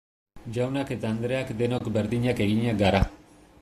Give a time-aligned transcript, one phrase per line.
[0.55, 3.09] Jaunak eta andreak denok berdinak eginak gara.